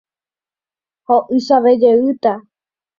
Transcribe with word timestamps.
Ho'ysãvejeýta. 1.11 2.33